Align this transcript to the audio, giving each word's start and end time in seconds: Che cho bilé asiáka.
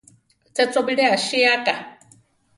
Che 0.55 0.63
cho 0.71 0.81
bilé 0.87 1.05
asiáka. 1.17 1.75